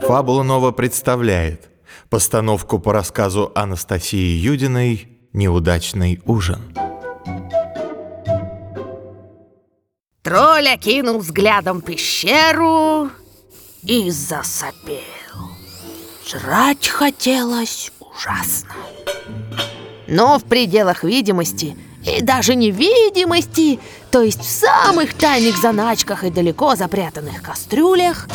Фабула 0.00 0.42
Нова 0.42 0.70
представляет 0.70 1.68
постановку 2.10 2.78
по 2.78 2.92
рассказу 2.92 3.50
Анастасии 3.54 4.36
Юдиной 4.38 5.08
«Неудачный 5.32 6.20
ужин». 6.24 6.60
Тролль 10.22 10.68
окинул 10.68 11.18
взглядом 11.18 11.80
пещеру 11.80 13.10
и 13.82 14.10
засопел. 14.10 14.96
Жрать 16.26 16.88
хотелось 16.88 17.92
ужасно. 18.00 18.74
Но 20.08 20.38
в 20.38 20.44
пределах 20.44 21.04
видимости 21.04 21.76
и 22.06 22.22
даже 22.22 22.54
невидимости, 22.54 23.80
то 24.10 24.22
есть 24.22 24.40
в 24.40 24.48
самых 24.48 25.14
тайных 25.14 25.58
заначках 25.58 26.24
и 26.24 26.30
далеко 26.30 26.76
запрятанных 26.76 27.42
кастрюлях, 27.42 28.28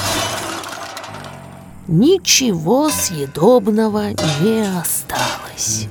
ничего 1.87 2.89
съедобного 2.89 4.09
не 4.41 4.67
осталось. 4.79 5.87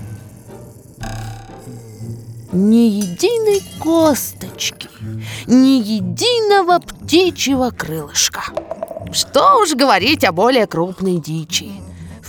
Ни 2.52 2.88
единой 2.88 3.62
косточки, 3.78 4.88
ни 5.46 5.80
единого 5.80 6.80
птичьего 6.80 7.70
крылышка. 7.70 8.42
Что 9.12 9.60
уж 9.62 9.74
говорить 9.74 10.24
о 10.24 10.32
более 10.32 10.66
крупной 10.66 11.16
дичи. 11.16 11.70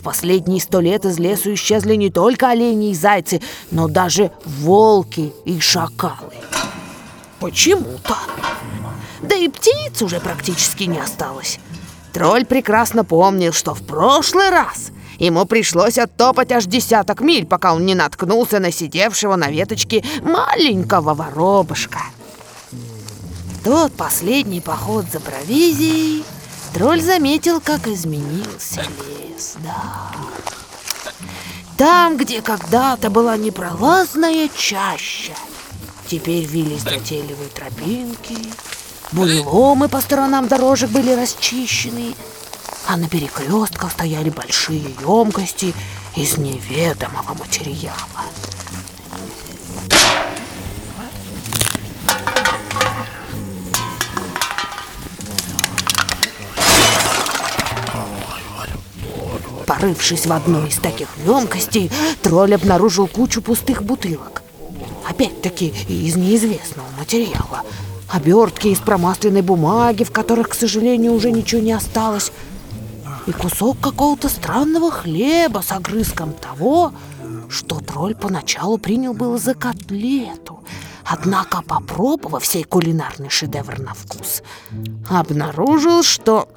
В 0.01 0.03
последние 0.03 0.59
сто 0.59 0.79
лет 0.79 1.05
из 1.05 1.19
лесу 1.19 1.53
исчезли 1.53 1.93
не 1.93 2.09
только 2.09 2.49
олени 2.49 2.89
и 2.89 2.95
зайцы, 2.95 3.39
но 3.69 3.87
даже 3.87 4.31
волки 4.45 5.31
и 5.45 5.59
шакалы. 5.59 6.33
Почему-то. 7.39 8.17
Да 9.21 9.35
и 9.35 9.47
птиц 9.47 10.01
уже 10.01 10.19
практически 10.19 10.85
не 10.85 10.97
осталось. 10.97 11.59
Тролль 12.13 12.45
прекрасно 12.45 13.05
помнил, 13.05 13.53
что 13.53 13.75
в 13.75 13.83
прошлый 13.83 14.49
раз 14.49 14.89
ему 15.19 15.45
пришлось 15.45 15.99
оттопать 15.99 16.51
аж 16.51 16.65
десяток 16.65 17.21
миль, 17.21 17.45
пока 17.45 17.75
он 17.75 17.85
не 17.85 17.93
наткнулся 17.93 18.57
на 18.57 18.71
сидевшего 18.71 19.35
на 19.35 19.51
веточке 19.51 20.03
маленького 20.23 21.13
воробушка. 21.13 21.99
Тот 23.63 23.91
последний 23.91 24.61
поход 24.61 25.05
за 25.13 25.19
провизией 25.19 26.23
тролль 26.73 27.03
заметил, 27.03 27.61
как 27.61 27.87
изменился 27.87 28.81
лес, 28.81 29.20
да. 29.59 30.11
Там, 31.77 32.17
где 32.17 32.41
когда-то 32.41 33.09
была 33.09 33.37
непролазная 33.37 34.49
чаща, 34.55 35.33
теперь 36.07 36.45
вились 36.45 36.83
затейливые 36.83 37.49
тропинки, 37.49 38.37
буреломы 39.11 39.89
по 39.89 39.99
сторонам 40.01 40.47
дорожек 40.47 40.89
были 40.91 41.13
расчищены, 41.13 42.13
а 42.87 42.97
на 42.97 43.07
перекрестках 43.07 43.91
стояли 43.91 44.29
большие 44.29 44.95
емкости 45.01 45.73
из 46.15 46.37
неведомого 46.37 47.33
материала. 47.33 47.95
Порывшись 59.81 60.27
в 60.27 60.31
одной 60.31 60.67
из 60.67 60.75
таких 60.75 61.07
емкостей, 61.25 61.91
тролль 62.21 62.53
обнаружил 62.53 63.07
кучу 63.07 63.41
пустых 63.41 63.81
бутылок. 63.81 64.43
Опять-таки 65.09 65.73
из 65.89 66.15
неизвестного 66.15 66.85
материала. 66.99 67.63
Обертки 68.07 68.67
из 68.67 68.77
промасленной 68.77 69.41
бумаги, 69.41 70.03
в 70.03 70.11
которых, 70.11 70.49
к 70.49 70.53
сожалению, 70.53 71.13
уже 71.13 71.31
ничего 71.31 71.61
не 71.61 71.71
осталось. 71.71 72.31
И 73.25 73.31
кусок 73.31 73.79
какого-то 73.79 74.29
странного 74.29 74.91
хлеба 74.91 75.63
с 75.67 75.71
огрызком 75.71 76.33
того, 76.33 76.93
что 77.49 77.79
тролль 77.79 78.13
поначалу 78.13 78.77
принял 78.77 79.15
было 79.15 79.39
за 79.39 79.55
котлету. 79.55 80.59
Однако, 81.03 81.63
попробовав 81.63 82.45
сей 82.45 82.65
кулинарный 82.65 83.29
шедевр 83.31 83.79
на 83.79 83.95
вкус, 83.95 84.43
обнаружил, 85.09 86.03
что 86.03 86.49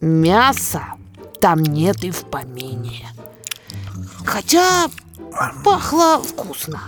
мясо 0.00 0.94
там 1.40 1.62
нет 1.62 2.04
и 2.04 2.10
в 2.10 2.24
помине. 2.26 3.08
Хотя 4.24 4.88
пахло 5.64 6.22
вкусно. 6.22 6.80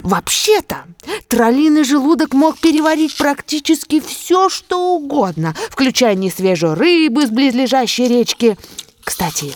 Вообще-то, 0.00 0.84
троллиный 1.28 1.84
желудок 1.84 2.32
мог 2.32 2.58
переварить 2.58 3.16
практически 3.16 4.00
все, 4.00 4.48
что 4.48 4.94
угодно, 4.94 5.54
включая 5.70 6.14
несвежую 6.14 6.74
рыбу 6.74 7.20
из 7.20 7.30
близлежащей 7.30 8.08
речки. 8.08 8.56
Кстати, 9.04 9.54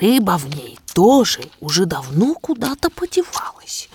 рыба 0.00 0.38
в 0.38 0.48
ней 0.54 0.78
тоже 0.92 1.42
уже 1.60 1.86
давно 1.86 2.34
куда-то 2.34 2.90
подевалась, 2.90 3.88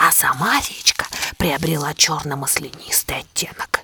а 0.00 0.12
сама 0.12 0.58
речка 0.60 1.06
приобрела 1.36 1.92
черно-маслянистый 1.92 3.18
оттенок. 3.18 3.80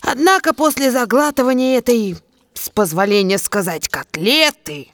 Однако 0.00 0.54
после 0.54 0.90
заглатывания 0.90 1.76
этой, 1.76 2.16
с 2.54 2.70
позволения 2.70 3.36
сказать, 3.36 3.86
котлеты, 3.88 4.88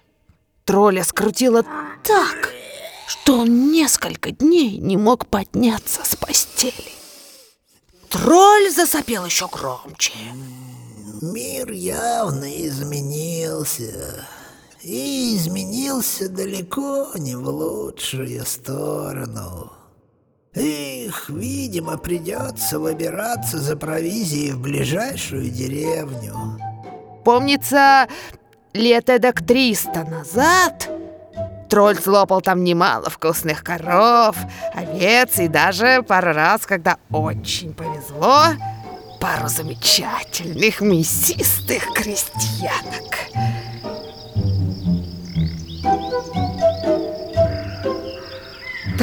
тролля 0.65 1.05
скрутило 1.05 1.65
так, 2.03 2.53
что 3.07 3.39
он 3.39 3.71
несколько 3.71 4.33
дней 4.33 4.79
не 4.79 4.97
мог 4.97 5.29
подняться 5.29 6.05
с 6.05 6.17
постели. 6.17 6.93
Тролль 8.09 8.69
засопел 8.71 9.25
еще 9.25 9.47
громче. 9.47 10.13
Мир 11.23 11.71
явно 11.71 12.51
изменился. 12.67 14.27
И 14.83 15.37
изменился 15.37 16.29
далеко 16.29 17.13
не 17.15 17.37
в 17.37 17.49
лучшую 17.49 18.45
сторону. 18.45 19.82
Их, 20.55 21.31
видимо, 21.31 21.97
придется 21.97 22.79
выбираться 22.79 23.59
за 23.59 23.75
провизией 23.75 24.53
в 24.53 24.61
ближайшую 24.61 25.49
деревню. 25.49 26.59
Помнится, 27.25 28.07
лет 28.75 29.09
эдак 29.09 29.47
триста 29.47 30.05
назад 30.05 30.91
тролль 31.71 31.97
слопал 31.97 32.43
там 32.43 32.65
немало 32.65 33.09
вкусных 33.09 33.65
коров, 33.65 34.37
овец 34.75 35.39
и 35.39 35.49
даже 35.49 36.03
пару 36.07 36.35
раз, 36.35 36.67
когда 36.67 36.99
очень 37.11 37.73
повезло, 37.73 38.49
пару 39.21 39.49
замечательных 39.49 40.83
мясистых 40.83 41.95
крестьянок. 41.95 43.17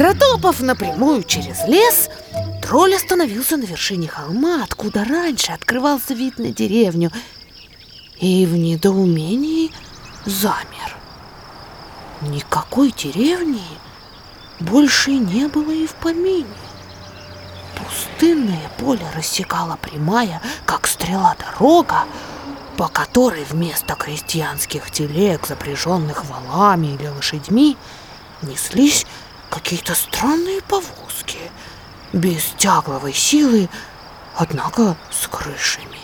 Протопав 0.09 0.59
напрямую 0.61 1.21
через 1.21 1.67
лес, 1.67 2.09
тролль 2.63 2.95
остановился 2.95 3.57
на 3.57 3.63
вершине 3.65 4.07
холма, 4.07 4.63
откуда 4.63 5.05
раньше 5.05 5.51
открывался 5.51 6.15
вид 6.15 6.39
на 6.39 6.51
деревню, 6.51 7.11
и 8.19 8.47
в 8.47 8.57
недоумении 8.57 9.71
замер. 10.25 10.97
Никакой 12.21 12.91
деревни 12.91 13.61
больше 14.59 15.11
не 15.11 15.47
было 15.47 15.69
и 15.69 15.85
в 15.85 15.93
помине. 15.93 16.47
Пустынное 17.75 18.71
поле 18.79 19.05
рассекала 19.15 19.77
прямая, 19.79 20.41
как 20.65 20.87
стрела 20.87 21.35
дорога, 21.37 22.05
по 22.77 22.87
которой 22.87 23.43
вместо 23.43 23.93
крестьянских 23.93 24.89
телег, 24.89 25.45
запряженных 25.45 26.25
валами 26.25 26.95
или 26.95 27.05
лошадьми, 27.05 27.77
неслись 28.41 29.05
какие-то 29.49 29.95
странные 29.95 30.61
повозки, 30.61 31.39
без 32.13 32.43
тягловой 32.57 33.13
силы, 33.13 33.69
однако 34.35 34.95
с 35.11 35.27
крышами. 35.27 35.99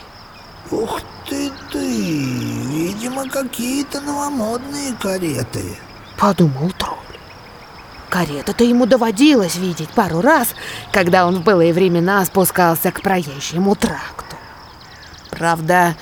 Ух 0.72 1.02
ты 1.30 1.52
ты, 1.72 1.80
видимо, 1.80 3.28
какие-то 3.30 4.02
новомодные 4.02 4.94
кареты. 4.94 5.78
Подумал 6.18 6.72
тролль. 6.72 6.98
Карету-то 8.10 8.64
ему 8.64 8.86
доводилось 8.86 9.56
видеть 9.56 9.90
пару 9.90 10.22
раз, 10.22 10.56
когда 10.92 11.28
он 11.28 11.40
в 11.40 11.44
былые 11.44 11.74
времена 11.74 12.24
спускался 12.25 12.92
к 12.92 13.02
проезжему 13.02 13.75
тракту. 13.75 14.38
Правда, 15.31 15.96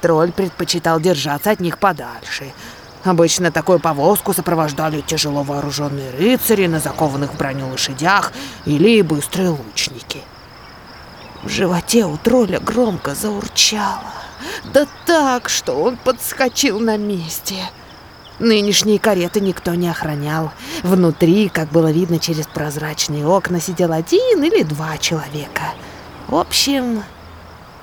тролль 0.00 0.32
предпочитал 0.32 1.00
держаться 1.00 1.50
от 1.50 1.60
них 1.60 1.78
подальше. 1.78 2.52
Обычно 3.04 3.50
такую 3.50 3.80
повозку 3.80 4.34
сопровождали 4.34 5.00
тяжело 5.00 5.42
вооруженные 5.42 6.10
рыцари 6.10 6.66
на 6.66 6.80
закованных 6.80 7.32
в 7.32 7.36
броню 7.38 7.68
лошадях 7.68 8.32
или 8.66 9.00
быстрые 9.00 9.50
лучники. 9.50 10.22
В 11.42 11.48
животе 11.48 12.04
у 12.04 12.18
тролля 12.18 12.60
громко 12.60 13.14
заурчало. 13.14 14.12
Да 14.72 14.86
так, 15.06 15.48
что 15.48 15.80
он 15.80 15.96
подскочил 15.96 16.78
на 16.78 16.98
месте. 16.98 17.56
Нынешние 18.38 18.98
кареты 18.98 19.40
никто 19.40 19.74
не 19.74 19.88
охранял. 19.88 20.50
Внутри, 20.82 21.48
как 21.48 21.68
было 21.68 21.90
видно 21.90 22.18
через 22.18 22.46
прозрачные 22.46 23.26
окна, 23.26 23.60
сидел 23.60 23.92
один 23.92 24.42
или 24.42 24.62
два 24.62 24.98
человека. 24.98 25.72
В 26.26 26.34
общем, 26.36 27.02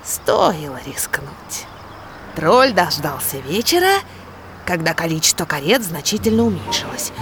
стоило 0.04 0.80
рискнуть. 0.86 1.66
Тролль 2.36 2.74
дождался 2.74 3.38
вечера, 3.38 3.90
когда 4.68 4.94
количество 4.94 5.46
карет 5.46 5.82
значительно 5.82 6.44
уменьшилось. 6.44 7.14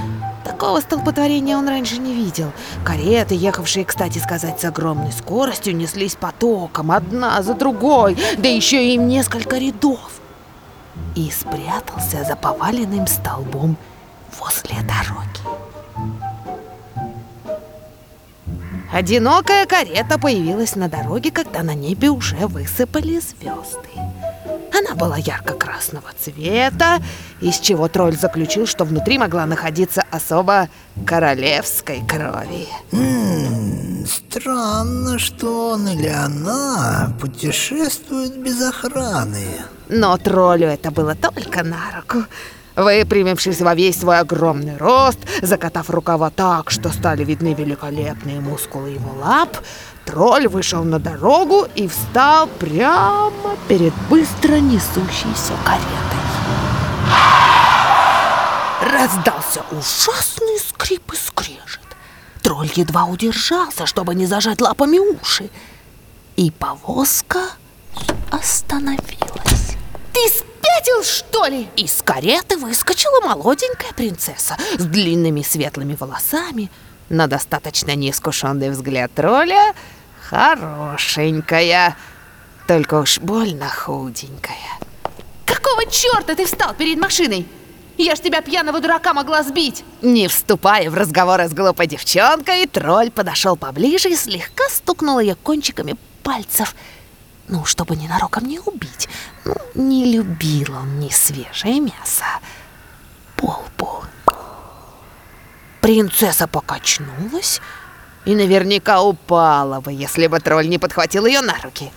Такого 0.43 0.81
столпотворения 0.81 1.55
он 1.55 1.69
раньше 1.69 1.99
не 1.99 2.13
видел. 2.13 2.51
Кареты, 2.83 3.35
ехавшие, 3.35 3.85
кстати 3.85 4.17
сказать, 4.17 4.59
с 4.59 4.65
огромной 4.65 5.11
скоростью, 5.11 5.75
неслись 5.75 6.15
потоком, 6.15 6.91
одна 6.91 7.41
за 7.43 7.53
другой, 7.53 8.17
да 8.37 8.49
еще 8.49 8.93
им 8.93 9.07
несколько 9.07 9.57
рядов. 9.57 10.19
И 11.15 11.29
спрятался 11.29 12.23
за 12.23 12.35
поваленным 12.35 13.05
столбом 13.05 13.77
возле 14.39 14.77
дороги. 14.81 15.45
Одинокая 18.91 19.65
карета 19.67 20.17
появилась 20.17 20.75
на 20.75 20.89
дороге, 20.89 21.29
когда 21.29 21.61
на 21.61 21.75
небе 21.75 22.09
уже 22.09 22.47
высыпали 22.47 23.19
звезды. 23.19 24.14
Она 24.85 24.95
была 24.95 25.17
ярко-красного 25.17 26.09
цвета, 26.19 27.01
из 27.41 27.59
чего 27.59 27.87
тролль 27.87 28.15
заключил, 28.15 28.67
что 28.67 28.85
внутри 28.85 29.17
могла 29.17 29.45
находиться 29.45 30.03
особо 30.11 30.69
королевской 31.05 32.03
крови. 32.07 32.67
М-м, 32.91 34.05
странно, 34.05 35.17
что 35.17 35.71
он 35.71 35.87
или 35.87 36.07
она 36.07 37.13
путешествуют 37.19 38.35
без 38.35 38.61
охраны. 38.61 39.45
Но 39.89 40.17
троллю 40.17 40.67
это 40.67 40.91
было 40.91 41.15
только 41.15 41.63
на 41.63 41.79
руку. 41.95 42.25
Выпрямившись 42.75 43.61
во 43.61 43.73
весь 43.73 43.99
свой 43.99 44.19
огромный 44.19 44.75
рост, 44.75 45.19
закатав 45.41 45.89
рукава 45.89 46.29
так, 46.29 46.69
что 46.69 46.89
стали 46.89 47.23
видны 47.23 47.53
великолепные 47.53 48.41
мускулы 48.41 48.89
его 48.89 49.13
лап, 49.17 49.57
тролль 50.05 50.47
вышел 50.47 50.83
на 50.83 50.99
дорогу 50.99 51.67
и 51.75 51.87
встал 51.87 52.47
прямо 52.47 53.57
перед 53.67 53.93
быстро 54.09 54.55
несущейся 54.55 55.53
каретой. 55.65 56.15
Раздался 58.81 59.63
ужасный 59.71 60.59
скрип 60.59 61.13
и 61.13 61.17
скрежет. 61.17 61.81
Тролль 62.43 62.71
едва 62.75 63.05
удержался, 63.05 63.85
чтобы 63.85 64.13
не 64.15 64.27
зажать 64.27 64.61
лапами 64.61 64.99
уши. 64.99 65.49
И 66.35 66.51
повозка 66.51 67.39
остановилась. 68.29 69.75
Ты 70.13 70.19
спятил, 70.29 71.03
что 71.03 71.45
ли? 71.47 71.67
Из 71.75 72.01
кареты 72.03 72.57
выскочила 72.57 73.21
молоденькая 73.21 73.93
принцесса 73.93 74.57
с 74.77 74.83
длинными 74.83 75.41
светлыми 75.41 75.95
волосами. 75.99 76.69
На 77.09 77.27
достаточно 77.27 77.95
неискушенный 77.95 78.69
взгляд 78.69 79.11
тролля 79.13 79.73
хорошенькая, 80.29 81.95
только 82.67 82.95
уж 82.95 83.19
больно 83.19 83.69
худенькая. 83.69 84.79
Какого 85.45 85.85
черта 85.89 86.35
ты 86.35 86.45
встал 86.45 86.73
перед 86.73 86.99
машиной? 86.99 87.47
Я 87.97 88.15
ж 88.15 88.19
тебя 88.19 88.41
пьяного 88.41 88.81
дурака 88.81 89.13
могла 89.13 89.43
сбить. 89.43 89.85
Не 90.01 90.27
вступая 90.27 90.89
в 90.89 90.95
разговоры 90.95 91.47
с 91.47 91.53
глупой 91.53 91.87
девчонкой. 91.87 92.67
Тролль 92.67 93.09
подошел 93.09 93.55
поближе 93.55 94.09
и 94.09 94.15
слегка 94.15 94.67
стукнул 94.69 95.19
ее 95.19 95.35
кончиками 95.35 95.95
пальцев. 96.23 96.75
Ну, 97.47 97.63
чтобы 97.63 97.95
ненароком 97.95 98.47
не 98.47 98.59
убить. 98.59 99.07
Ну, 99.45 99.55
не 99.75 100.13
любил 100.13 100.73
он 100.73 100.99
ни 100.99 101.09
свежее 101.09 101.79
мясо. 101.79 102.25
Полпу 103.37 104.03
Принцесса 105.79 106.47
покачнулась 106.47 107.61
И 108.25 108.33
наверняка 108.33 109.01
упала 109.01 109.81
бы, 109.81 109.93
если 109.93 110.27
бы 110.27 110.39
тролль 110.39 110.67
не 110.67 110.79
подхватил 110.79 111.25
ее 111.25 111.41
на 111.41 111.55
руки 111.61 111.91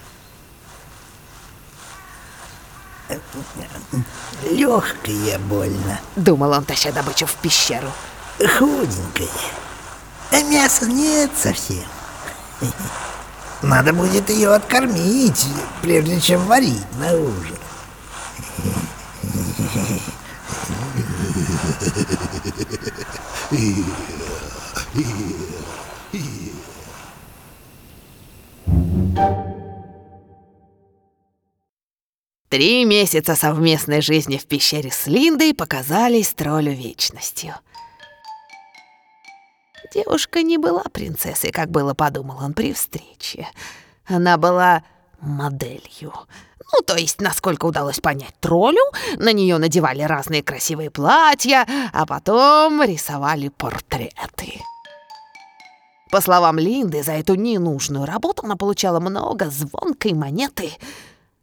Легкая 4.51 5.39
больно, 5.39 6.01
Думал 6.17 6.53
он, 6.53 6.65
таща 6.65 6.93
добычу 6.93 7.27
в 7.27 7.35
пещеру 7.37 7.91
худенькая. 8.39 9.29
А 10.31 10.43
мяса 10.43 10.87
нет 10.87 11.31
совсем. 11.37 11.85
Надо 13.63 13.93
будет 13.93 14.31
ее 14.31 14.55
откормить, 14.55 15.47
прежде 15.83 16.21
чем 16.21 16.47
варить 16.47 16.87
на 16.99 17.13
ужин. 17.15 17.57
Три 32.49 32.85
месяца 32.87 33.35
совместной 33.35 34.01
жизни 34.01 34.39
в 34.39 34.47
пещере 34.47 34.91
с 34.91 35.07
Линдой 35.07 35.53
показались 35.53 36.33
троллю 36.33 36.73
вечностью. 36.73 37.55
Девушка 39.93 40.43
не 40.43 40.57
была 40.57 40.85
принцессой, 40.85 41.51
как 41.51 41.71
было 41.71 41.93
подумал 41.93 42.39
он 42.43 42.55
при 42.55 42.73
встрече. 42.73 43.49
Она 44.07 44.39
была 44.39 44.83
моделью. 45.21 46.13
Ну, 46.73 46.83
то 46.87 46.97
есть, 46.97 47.21
насколько 47.21 47.67
удалось 47.67 48.01
понять 48.01 48.35
троллю, 48.41 48.83
на 49.17 49.33
нее 49.33 49.59
надевали 49.59 50.03
разные 50.03 50.43
красивые 50.43 50.91
платья, 50.91 51.67
а 51.93 52.07
потом 52.07 52.83
рисовали 52.83 53.49
портреты. 53.49 54.61
По 56.11 56.21
словам 56.21 56.59
Линды, 56.59 57.03
за 57.03 57.13
эту 57.13 57.35
ненужную 57.35 58.07
работу 58.07 58.43
она 58.45 58.57
получала 58.57 58.99
много 58.99 59.51
звонкой 59.51 60.15
монеты. 60.15 60.73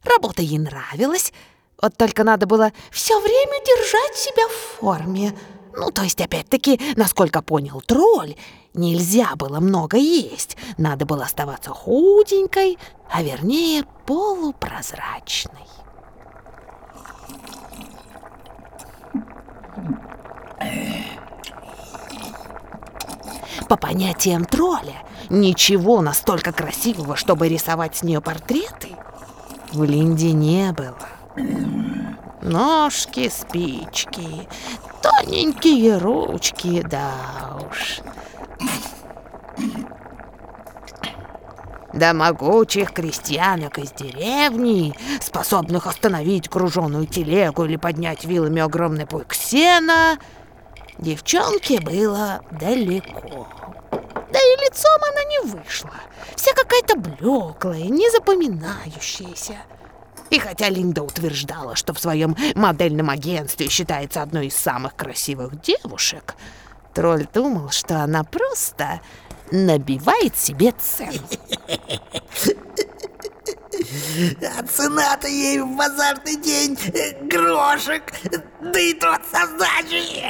Работа 0.03 0.41
ей 0.41 0.57
нравилась, 0.57 1.33
вот 1.81 1.95
только 1.97 2.23
надо 2.23 2.47
было 2.47 2.71
все 2.91 3.19
время 3.19 3.63
держать 3.65 4.15
себя 4.15 4.47
в 4.47 4.79
форме. 4.79 5.33
Ну, 5.77 5.91
то 5.91 6.03
есть, 6.03 6.21
опять-таки, 6.21 6.79
насколько 6.95 7.41
понял 7.41 7.81
тролль, 7.81 8.35
нельзя 8.73 9.35
было 9.35 9.59
много 9.59 9.97
есть. 9.97 10.57
Надо 10.77 11.05
было 11.05 11.25
оставаться 11.25 11.71
худенькой, 11.71 12.77
а 13.11 13.21
вернее 13.21 13.83
полупрозрачной. 14.05 15.65
По 23.67 23.77
понятиям 23.77 24.45
тролля, 24.45 25.03
ничего 25.29 26.01
настолько 26.01 26.51
красивого, 26.51 27.15
чтобы 27.15 27.47
рисовать 27.47 27.97
с 27.97 28.03
нее 28.03 28.21
портреты, 28.21 28.89
в 29.71 29.83
Линде 29.83 30.31
не 30.31 30.71
было. 30.71 30.97
Ножки, 32.41 33.29
спички, 33.29 34.47
тоненькие 35.01 35.97
ручки, 35.97 36.81
да 36.83 37.57
уж. 37.69 38.01
До 41.91 42.13
могучих 42.13 42.91
крестьянок 42.91 43.79
из 43.79 43.91
деревни, 43.93 44.93
способных 45.21 45.87
остановить 45.87 46.49
груженую 46.49 47.07
телегу 47.07 47.63
или 47.65 47.77
поднять 47.77 48.25
вилами 48.25 48.61
огромный 48.61 49.07
пук 49.07 49.33
сена, 49.33 50.17
девчонке 50.97 51.79
было 51.79 52.41
далеко. 52.51 53.47
Да 53.91 54.39
и 54.39 54.65
лицом 54.65 54.99
она 55.11 55.23
не 55.23 55.39
вышла. 55.51 55.93
Вся 56.35 56.53
какая-то 56.53 56.97
блеклая, 56.97 57.83
незапоминающаяся. 57.83 59.57
И 60.29 60.39
хотя 60.39 60.69
Линда 60.69 61.03
утверждала, 61.03 61.75
что 61.75 61.93
в 61.93 61.99
своем 61.99 62.35
модельном 62.55 63.09
агентстве 63.09 63.69
считается 63.69 64.21
одной 64.21 64.47
из 64.47 64.55
самых 64.55 64.95
красивых 64.95 65.61
девушек, 65.61 66.35
тролль 66.93 67.27
думал, 67.31 67.69
что 67.69 68.01
она 68.01 68.23
просто 68.23 69.01
набивает 69.51 70.35
себе 70.35 70.73
цену. 70.73 71.21
А 74.41 74.63
цена-то 74.65 75.27
ей 75.27 75.59
в 75.59 75.75
базарный 75.75 76.37
день 76.37 76.77
э, 76.93 77.23
грошек, 77.25 78.03
и 78.77 78.93
тот 78.93 79.21
со 79.31 79.45
сдачей. 79.47 80.23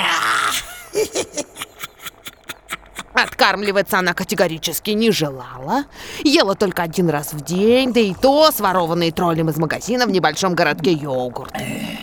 Откармливаться 3.13 3.99
она 3.99 4.13
категорически 4.13 4.91
не 4.91 5.11
желала. 5.11 5.85
Ела 6.23 6.55
только 6.55 6.83
один 6.83 7.09
раз 7.09 7.33
в 7.33 7.41
день, 7.41 7.93
да 7.93 7.99
и 8.01 8.13
то 8.13 8.51
сворованные 8.51 9.11
троллем 9.11 9.49
из 9.49 9.57
магазина 9.57 10.05
в 10.05 10.11
небольшом 10.11 10.53
городке 10.53 10.91
йогурт. 10.91 11.53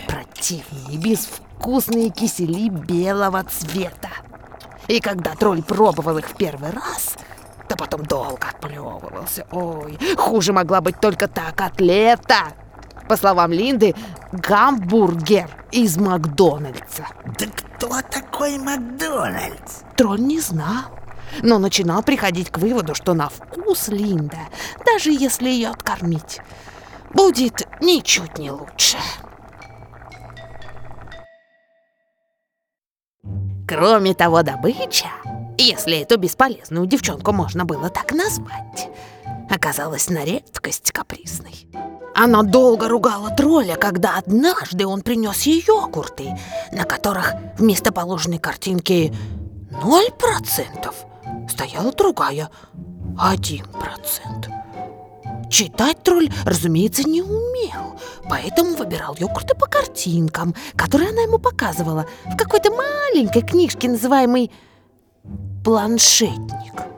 Противные, 0.07 0.97
безвкусные 0.97 2.09
кисели 2.09 2.69
белого 2.69 3.43
цвета. 3.43 4.09
И 4.87 4.99
когда 4.99 5.35
тролль 5.35 5.61
пробовал 5.61 6.17
их 6.17 6.27
в 6.27 6.35
первый 6.35 6.71
раз, 6.71 7.15
то 7.69 7.75
потом 7.75 8.03
долго 8.03 8.47
отплевывался. 8.49 9.45
Ой, 9.51 9.97
хуже 10.17 10.51
могла 10.51 10.81
быть 10.81 10.99
только 10.99 11.27
та 11.27 11.51
котлета. 11.51 12.53
По 13.07 13.17
словам 13.17 13.51
Линды, 13.51 13.95
гамбургер 14.31 15.49
из 15.71 15.97
Макдональдса. 15.97 17.07
Да 17.37 17.45
кто 17.47 18.01
такой 18.01 18.57
Макдональдс? 18.57 19.81
Тролль 19.95 20.21
не 20.21 20.39
знал. 20.39 20.83
но 21.41 21.57
начинал 21.57 22.03
приходить 22.03 22.51
к 22.51 22.59
выводу, 22.59 22.93
что 22.93 23.13
на 23.13 23.29
вкус 23.29 23.87
Линда, 23.87 24.37
даже 24.85 25.11
если 25.11 25.49
ее 25.49 25.69
откормить, 25.69 26.39
будет 27.11 27.67
ничуть 27.81 28.37
не 28.37 28.51
лучше. 28.51 28.97
Кроме 33.67 34.13
того, 34.13 34.43
добыча, 34.43 35.07
если 35.57 35.99
эту 35.99 36.17
бесполезную 36.17 36.85
девчонку 36.85 37.31
можно 37.31 37.65
было 37.65 37.89
так 37.89 38.11
назвать, 38.11 38.89
оказалась 39.49 40.09
на 40.09 40.23
редкость 40.25 40.91
капризной. 40.91 41.67
Она 42.15 42.43
долго 42.43 42.87
ругала 42.87 43.29
тролля, 43.31 43.75
когда 43.75 44.17
однажды 44.17 44.85
он 44.85 45.01
принес 45.01 45.41
ей 45.43 45.63
йогурты, 45.67 46.37
на 46.71 46.83
которых 46.83 47.33
вместо 47.57 47.91
положенной 47.91 48.37
картинки 48.39 49.13
0% 49.71 50.93
стояла 51.49 51.91
другая– 51.91 52.49
1%. 53.17 54.63
Читать 55.49 56.01
тролль, 56.03 56.31
разумеется, 56.45 57.03
не 57.03 57.21
умел, 57.21 57.99
поэтому 58.29 58.75
выбирал 58.75 59.15
йогурты 59.19 59.55
по 59.55 59.67
картинкам, 59.67 60.55
которые 60.75 61.09
она 61.09 61.21
ему 61.21 61.37
показывала 61.37 62.07
в 62.25 62.37
какой-то 62.37 62.71
маленькой 62.71 63.41
книжке, 63.41 63.87
называемой 63.87 64.51
«Планшетник». 65.63 66.92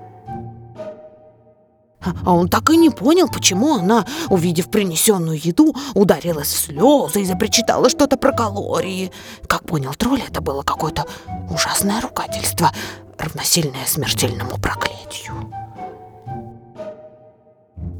А 2.25 2.33
он 2.33 2.49
так 2.49 2.69
и 2.69 2.77
не 2.77 2.89
понял, 2.89 3.27
почему 3.29 3.75
она, 3.75 4.05
увидев 4.29 4.69
принесенную 4.69 5.39
еду, 5.41 5.75
ударилась 5.93 6.53
в 6.53 6.59
слезы 6.59 7.21
и 7.21 7.25
запричитала 7.25 7.89
что-то 7.89 8.17
про 8.17 8.31
калории. 8.31 9.11
Как 9.47 9.63
понял 9.63 9.93
тролль, 9.93 10.21
это 10.27 10.41
было 10.41 10.63
какое-то 10.63 11.05
ужасное 11.49 12.01
ругательство, 12.01 12.71
равносильное 13.17 13.85
смертельному 13.85 14.57
проклятию. 14.57 15.51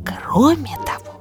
Кроме 0.06 0.78
того, 0.86 1.16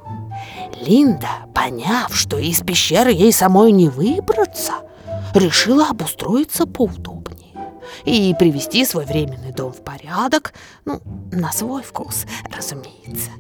Линда, 0.80 1.28
поняв, 1.54 2.14
что 2.14 2.38
из 2.38 2.60
пещеры 2.60 3.12
ей 3.12 3.32
самой 3.32 3.72
не 3.72 3.88
выбраться, 3.88 4.72
решила 5.34 5.88
обустроиться 5.88 6.66
поудобнее 6.66 7.13
и 8.04 8.34
привести 8.38 8.84
свой 8.84 9.04
временный 9.04 9.52
дом 9.52 9.72
в 9.72 9.82
порядок, 9.82 10.52
ну, 10.84 11.00
на 11.32 11.52
свой 11.52 11.82
вкус, 11.82 12.24
разумеется. 12.54 13.30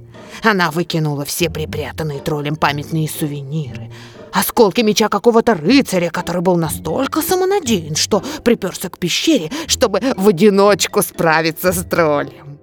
Она 0.42 0.70
выкинула 0.70 1.24
все 1.24 1.50
припрятанные 1.50 2.20
троллем 2.20 2.56
памятные 2.56 3.08
сувениры, 3.08 3.90
осколки 4.32 4.80
меча 4.80 5.08
какого-то 5.08 5.54
рыцаря, 5.54 6.10
который 6.10 6.42
был 6.42 6.56
настолько 6.56 7.22
самонадеян, 7.22 7.94
что 7.94 8.22
приперся 8.42 8.88
к 8.88 8.98
пещере, 8.98 9.50
чтобы 9.66 10.00
в 10.16 10.28
одиночку 10.28 11.02
справиться 11.02 11.72
с 11.72 11.84
троллем. 11.84 12.53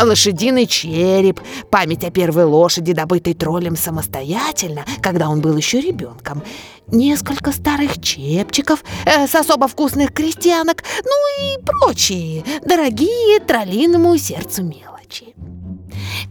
Лошадиный 0.00 0.66
череп, 0.66 1.40
память 1.70 2.04
о 2.04 2.10
первой 2.10 2.44
лошади, 2.44 2.92
добытой 2.92 3.34
троллем 3.34 3.76
самостоятельно, 3.76 4.84
когда 5.02 5.28
он 5.28 5.40
был 5.40 5.56
еще 5.56 5.80
ребенком, 5.80 6.42
несколько 6.88 7.52
старых 7.52 8.00
чепчиков 8.00 8.84
э, 9.04 9.26
с 9.26 9.34
особо 9.34 9.68
вкусных 9.68 10.12
крестьянок, 10.12 10.84
ну 11.02 11.10
и 11.42 11.64
прочие 11.64 12.44
дорогие 12.64 13.40
троллиному 13.40 14.16
сердцу 14.18 14.62
мелочи. 14.62 15.34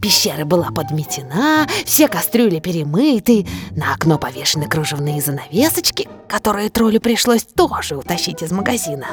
Пещера 0.01 0.45
была 0.45 0.69
подметена, 0.69 1.67
все 1.85 2.07
кастрюли 2.07 2.59
перемыты, 2.59 3.47
на 3.71 3.93
окно 3.93 4.19
повешены 4.19 4.67
кружевные 4.67 5.21
занавесочки, 5.21 6.07
которые 6.27 6.69
троллю 6.69 7.01
пришлось 7.01 7.43
тоже 7.43 7.97
утащить 7.97 8.43
из 8.43 8.51
магазина. 8.51 9.07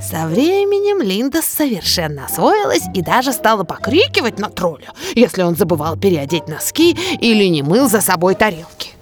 Со 0.00 0.26
временем 0.26 1.02
Линда 1.02 1.42
совершенно 1.42 2.26
освоилась 2.26 2.84
и 2.94 3.02
даже 3.02 3.32
стала 3.32 3.64
покрикивать 3.64 4.38
на 4.38 4.48
тролля, 4.48 4.92
если 5.14 5.42
он 5.42 5.56
забывал 5.56 5.96
переодеть 5.96 6.46
носки 6.46 6.92
или 7.20 7.44
не 7.44 7.62
мыл 7.62 7.88
за 7.88 8.00
собой 8.00 8.36
тарелки. 8.36 8.94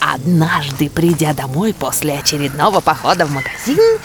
Однажды, 0.00 0.90
придя 0.90 1.32
домой 1.32 1.72
после 1.72 2.18
очередного 2.18 2.80
похода 2.80 3.26
в 3.26 3.30
магазин, 3.30 4.00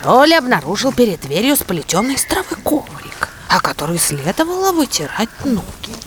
тролль 0.00 0.34
обнаружил 0.34 0.92
перед 0.92 1.20
дверью 1.22 1.56
сплетенный 1.56 2.14
из 2.14 2.24
травы 2.24 2.54
коврик, 2.62 3.28
о 3.48 3.60
который 3.60 3.98
следовало 3.98 4.70
вытирать 4.70 5.28
ноги. 5.44 6.01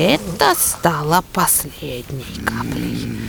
Это 0.00 0.54
стало 0.58 1.22
последней 1.34 2.24
каплей. 2.46 3.20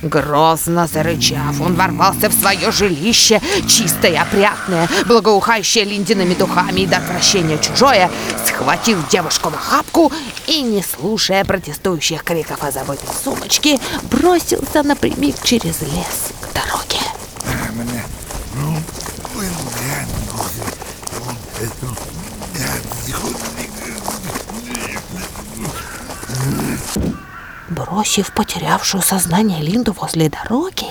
Грозно 0.00 0.86
зарычав, 0.86 1.60
он 1.60 1.74
ворвался 1.74 2.28
в 2.28 2.32
свое 2.32 2.70
жилище, 2.70 3.40
чистое, 3.66 4.22
опрятное, 4.22 4.88
благоухающее 5.06 5.84
линдиными 5.84 6.34
духами 6.34 6.82
и 6.82 6.86
до 6.86 6.98
отвращения 6.98 7.58
чужое, 7.58 8.08
схватил 8.46 8.98
девушку 9.10 9.50
в 9.50 9.54
охапку 9.54 10.12
и, 10.46 10.62
не 10.62 10.84
слушая 10.84 11.44
протестующих 11.44 12.22
криков 12.22 12.62
о 12.62 12.70
забытой 12.70 13.08
сумочке, 13.24 13.80
бросился 14.04 14.84
напрямик 14.84 15.34
через 15.42 15.80
лес 15.80 16.30
к 16.40 16.54
дороге. 16.54 17.00
Бросив 27.80 28.34
потерявшую 28.34 29.02
сознание 29.02 29.62
Линду 29.62 29.92
возле 29.92 30.28
дороги, 30.28 30.84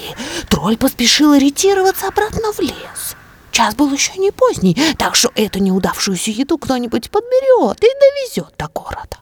тролль 0.50 0.76
поспешил 0.76 1.34
ориентироваться 1.34 2.08
обратно 2.08 2.52
в 2.52 2.60
лес. 2.60 3.16
Час 3.52 3.76
был 3.76 3.94
еще 3.94 4.14
не 4.18 4.32
поздний, 4.32 4.76
так 4.98 5.14
что 5.14 5.32
эту 5.36 5.60
неудавшуюся 5.60 6.32
еду 6.32 6.58
кто-нибудь 6.58 7.12
подберет 7.12 7.84
и 7.84 7.88
довезет 8.00 8.56
до 8.58 8.68
города. 8.70 9.18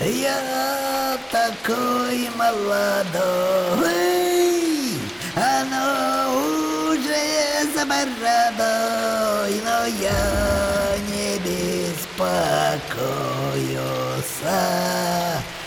Я 0.00 0.85
такой 1.30 2.28
молодой, 2.36 3.80
оно 5.34 6.32
уже 6.90 7.24
за 7.74 7.84
бородой, 7.86 9.60
но 9.64 9.86
я 9.86 10.96
не 11.08 11.38
беспокоюся, 11.38 12.32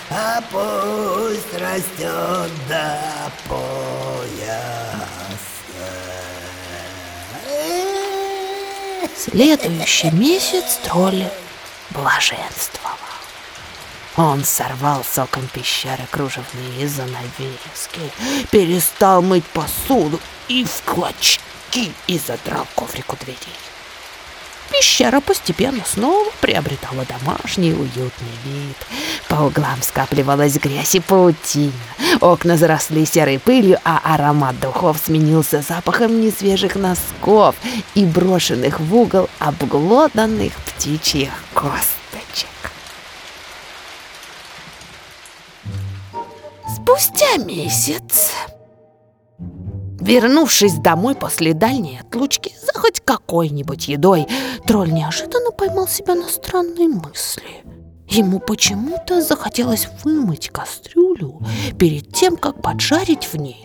а 0.10 0.42
пусть 0.52 1.54
растет 1.54 2.52
до 2.68 3.32
пояса. 3.48 4.70
Следующий 9.16 10.12
месяц 10.12 10.80
тролль 10.84 11.26
блаженствовал. 11.92 12.89
Он 14.20 14.44
сорвал 14.44 15.02
соком 15.10 15.48
пещеры 15.48 16.04
кружевные 16.12 16.90
занавески, 16.90 18.02
перестал 18.52 19.22
мыть 19.22 19.46
посуду 19.46 20.20
и 20.50 20.66
в 20.66 20.82
клочки 20.84 21.94
и 22.08 22.20
задрал 22.20 22.68
коврик 22.76 23.14
у 23.14 23.16
дверей. 23.16 23.38
Пещера 24.70 25.22
постепенно 25.22 25.82
снова 25.86 26.30
приобретала 26.42 27.06
домашний 27.06 27.72
уютный 27.72 28.36
вид. 28.44 28.76
По 29.30 29.36
углам 29.36 29.82
скапливалась 29.82 30.58
грязь 30.58 30.96
и 30.96 31.00
паутина. 31.00 31.72
Окна 32.20 32.58
заросли 32.58 33.06
серой 33.06 33.40
пылью, 33.40 33.80
а 33.86 34.02
аромат 34.04 34.60
духов 34.60 34.98
сменился 35.02 35.62
запахом 35.62 36.20
несвежих 36.20 36.76
носков 36.76 37.56
и 37.96 38.04
брошенных 38.04 38.82
в 38.82 38.94
угол 38.94 39.30
обглоданных 39.40 40.52
птичьих 40.66 41.32
косточек. 41.54 41.99
Спустя 46.90 47.38
месяц, 47.38 48.32
вернувшись 50.00 50.74
домой 50.74 51.14
после 51.14 51.54
дальней 51.54 52.00
отлучки 52.00 52.52
за 52.60 52.80
хоть 52.80 53.00
какой-нибудь 53.02 53.88
едой, 53.88 54.26
тролль 54.66 54.92
неожиданно 54.92 55.52
поймал 55.52 55.88
себя 55.88 56.16
на 56.16 56.28
странной 56.28 56.88
мысли. 56.88 57.64
Ему 58.08 58.40
почему-то 58.40 59.22
захотелось 59.22 59.88
вымыть 60.04 60.50
кастрюлю 60.50 61.40
перед 61.78 62.12
тем, 62.12 62.38
как 62.38 62.60
поджарить 62.60 63.26
в 63.26 63.36
ней 63.36 63.64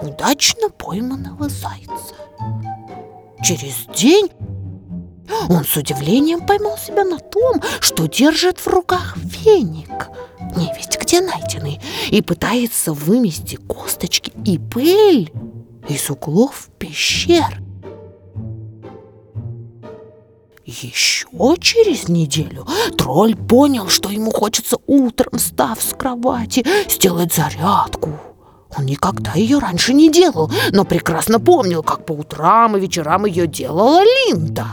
удачно 0.00 0.70
пойманного 0.70 1.50
зайца. 1.50 2.14
Через 3.42 3.84
день 3.94 4.30
он 5.50 5.64
с 5.66 5.76
удивлением 5.76 6.46
поймал 6.46 6.78
себя 6.78 7.04
на 7.04 7.18
том, 7.18 7.60
что 7.80 8.06
держит 8.06 8.58
в 8.58 8.66
руках 8.68 9.18
веник. 9.18 10.08
Не 10.56 10.72
ведь 10.76 10.98
где 11.00 11.20
найдены, 11.20 11.80
и 12.08 12.22
пытается 12.22 12.92
вымести 12.92 13.56
косточки 13.56 14.32
и 14.44 14.58
пыль 14.58 15.32
из 15.88 16.10
углов 16.10 16.68
пещер. 16.78 17.60
Еще 20.64 21.28
через 21.60 22.08
неделю 22.08 22.66
тролль 22.96 23.36
понял, 23.36 23.88
что 23.88 24.08
ему 24.08 24.30
хочется 24.30 24.78
утром, 24.86 25.38
встав 25.38 25.82
с 25.82 25.94
кровати, 25.94 26.64
сделать 26.88 27.34
зарядку. 27.34 28.18
Он 28.76 28.86
никогда 28.86 29.34
ее 29.34 29.58
раньше 29.58 29.92
не 29.92 30.10
делал, 30.10 30.50
но 30.72 30.84
прекрасно 30.84 31.38
помнил, 31.38 31.82
как 31.82 32.06
по 32.06 32.12
утрам 32.12 32.76
и 32.76 32.80
вечерам 32.80 33.26
ее 33.26 33.46
делала 33.46 34.02
Линда. 34.02 34.66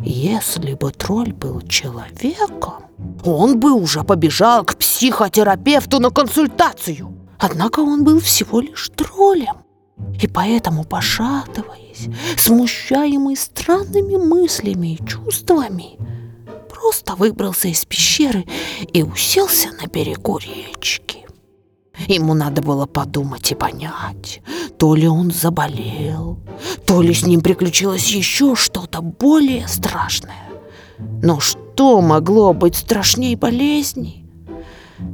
Если 0.00 0.74
бы 0.74 0.92
тролль 0.92 1.32
был 1.32 1.60
человеком, 1.62 2.84
он 3.24 3.58
бы 3.58 3.72
уже 3.72 4.04
побежал 4.04 4.64
к 4.64 4.76
психотерапевту 4.76 5.98
на 5.98 6.10
консультацию. 6.10 7.12
Однако 7.38 7.80
он 7.80 8.04
был 8.04 8.20
всего 8.20 8.60
лишь 8.60 8.90
троллем. 8.90 9.64
И 10.20 10.28
поэтому, 10.28 10.84
пошатываясь, 10.84 12.08
смущаемый 12.36 13.36
странными 13.36 14.16
мыслями 14.16 14.94
и 14.94 15.06
чувствами, 15.06 15.98
просто 16.68 17.16
выбрался 17.16 17.68
из 17.68 17.84
пещеры 17.84 18.44
и 18.92 19.02
уселся 19.02 19.70
на 19.80 19.88
берегу 19.88 20.38
речки. 20.38 21.27
Ему 22.06 22.34
надо 22.34 22.62
было 22.62 22.86
подумать 22.86 23.50
и 23.50 23.54
понять, 23.54 24.40
то 24.78 24.94
ли 24.94 25.08
он 25.08 25.30
заболел, 25.30 26.38
то 26.86 27.02
ли 27.02 27.12
с 27.12 27.24
ним 27.24 27.40
приключилось 27.40 28.08
еще 28.08 28.54
что-то 28.54 29.02
более 29.02 29.66
страшное. 29.66 30.44
Но 31.22 31.40
что 31.40 32.00
могло 32.00 32.52
быть 32.52 32.76
страшней 32.76 33.34
болезни? 33.34 34.26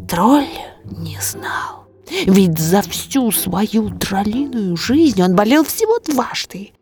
Тролль 0.08 0.46
не 0.84 1.18
знал. 1.20 1.84
Ведь 2.26 2.58
за 2.58 2.82
всю 2.82 3.32
свою 3.32 3.90
троллиную 3.90 4.76
жизнь 4.76 5.22
он 5.22 5.34
болел 5.34 5.64
всего 5.64 5.98
дважды. 5.98 6.72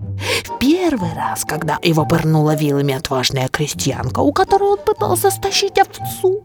В 0.44 0.58
первый 0.58 1.12
раз, 1.14 1.44
когда 1.44 1.78
его 1.82 2.04
пырнула 2.04 2.54
вилами 2.54 2.94
отважная 2.94 3.48
крестьянка, 3.48 4.20
у 4.20 4.32
которой 4.32 4.70
он 4.70 4.78
пытался 4.84 5.30
стащить 5.30 5.78
овцу. 5.78 6.44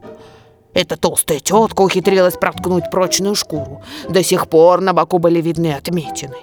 Эта 0.77 0.95
толстая 0.95 1.39
тетка 1.39 1.81
ухитрилась 1.81 2.35
проткнуть 2.35 2.91
прочную 2.91 3.33
шкуру. 3.33 3.81
До 4.09 4.23
сих 4.23 4.47
пор 4.47 4.79
на 4.79 4.93
боку 4.93 5.17
были 5.17 5.41
видны 5.41 5.73
отметины. 5.73 6.35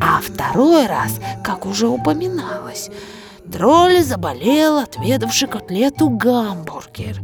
А 0.00 0.22
второй 0.22 0.86
раз, 0.86 1.20
как 1.44 1.66
уже 1.66 1.88
упоминалось, 1.88 2.88
тролль 3.52 4.02
заболел, 4.02 4.78
отведавший 4.78 5.46
котлету 5.46 6.08
гамбургер, 6.08 7.20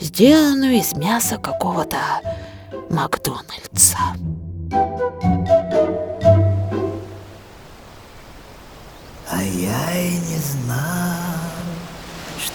сделанную 0.00 0.78
из 0.78 0.94
мяса 0.94 1.36
какого-то 1.36 1.98
Макдональдса. 2.90 3.98
А 9.30 9.40
я 9.40 10.00
и 10.00 10.16
не 10.16 10.38
знал, 10.38 11.15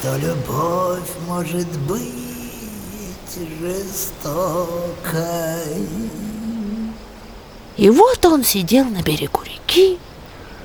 что 0.02 0.18
любовь 0.18 1.12
может 1.28 1.68
быть 1.82 2.02
жестокой. 3.60 4.58
И 7.78 7.90
вот 7.90 8.26
он 8.26 8.44
сидел 8.44 8.86
на 8.86 9.04
берегу 9.04 9.44
реки 9.44 10.00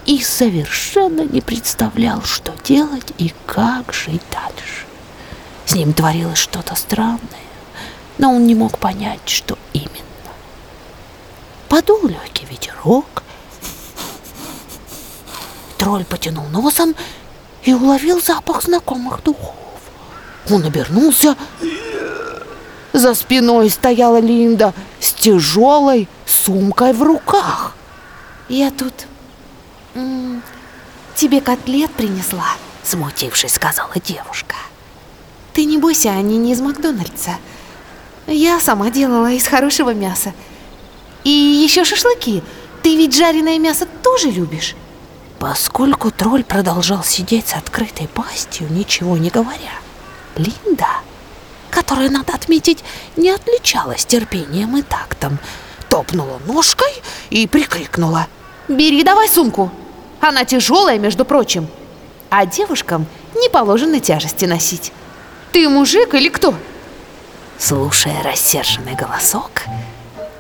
и 0.07 0.23
совершенно 0.23 1.21
не 1.21 1.43
представлял, 1.43 2.23
что 2.23 2.55
делать 2.65 3.13
и 3.19 3.35
как 3.45 3.93
жить 3.93 4.23
дальше. 4.33 4.87
С 5.67 5.75
ним 5.75 5.93
творилось 5.93 6.39
что-то 6.39 6.75
странное, 6.75 7.21
но 8.17 8.33
он 8.33 8.47
не 8.47 8.55
мог 8.55 8.79
понять, 8.79 9.21
что 9.29 9.59
именно. 9.75 9.91
Подул 11.69 12.09
легкий 12.09 12.47
ветерок, 12.47 13.23
тролль 15.77 16.07
потянул 16.07 16.47
носом 16.47 16.95
и 17.67 17.75
уловил 17.75 18.23
запах 18.23 18.63
знакомых 18.63 19.23
духов. 19.23 19.55
Он 20.51 20.65
обернулся. 20.65 21.37
За 22.93 23.13
спиной 23.13 23.69
стояла 23.69 24.21
Линда 24.21 24.73
с 25.01 25.13
тяжелой 25.13 26.09
сумкой 26.25 26.93
в 26.93 27.03
руках. 27.03 27.75
Я 28.49 28.71
тут 28.71 28.95
м, 29.95 30.43
тебе 31.17 31.41
котлет 31.41 31.91
принесла, 31.91 32.47
Смутившись, 32.85 33.55
сказала 33.55 33.95
девушка. 33.97 34.55
Ты 35.53 35.65
не 35.65 35.77
бойся, 35.77 36.11
они 36.11 36.39
не 36.39 36.53
из 36.53 36.61
Макдональдса. 36.61 37.33
Я 38.29 38.61
сама 38.61 38.91
делала 38.91 39.33
из 39.33 39.47
хорошего 39.47 39.93
мяса. 39.93 40.33
И 41.25 41.31
еще 41.31 41.85
шашлыки. 41.85 42.45
Ты 42.85 42.97
ведь 42.97 43.17
жареное 43.17 43.59
мясо 43.59 43.89
тоже 44.05 44.31
любишь? 44.31 44.77
Поскольку 45.39 46.11
тролль 46.11 46.45
продолжал 46.45 47.05
сидеть 47.05 47.49
с 47.49 47.55
открытой 47.55 48.09
пастью, 48.09 48.69
ничего 48.71 49.19
не 49.19 49.29
говоря, 49.29 49.73
Линда, 50.37 50.87
которая, 51.71 52.09
надо 52.09 52.33
отметить, 52.33 52.83
не 53.17 53.31
отличалась 53.31 54.07
терпением 54.07 54.77
и 54.77 54.83
тактом, 54.83 55.39
топнула 55.91 56.41
ножкой 56.47 56.93
и 57.31 57.47
прикрикнула. 57.47 58.29
Бери 58.69 59.03
давай 59.03 59.29
сумку. 59.29 59.71
Она 60.21 60.45
тяжелая, 60.45 60.99
между 60.99 61.25
прочим. 61.25 61.69
А 62.31 62.47
девушкам 62.47 63.07
не 63.35 63.49
положено 63.49 64.01
тяжести 64.01 64.47
носить. 64.47 64.93
Ты 65.53 65.69
мужик 65.69 66.15
или 66.15 66.29
кто? 66.29 66.55
Слушая 67.59 68.23
рассерженный 68.23 68.95
голосок, 68.95 69.63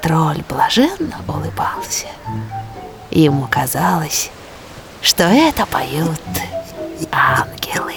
тролль 0.03 0.43
блаженно 0.49 1.17
улыбался. 1.29 2.07
Ему 3.11 3.47
казалось, 3.51 4.31
что 5.07 5.23
это 5.23 5.65
поют 5.67 6.21
ангелы. 7.13 7.95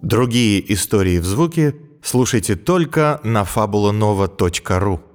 Другие 0.00 0.72
истории 0.72 1.18
в 1.18 1.24
звуке 1.24 1.74
слушайте 2.04 2.54
только 2.54 3.18
на 3.24 3.42
fabulanova.ru. 3.42 5.13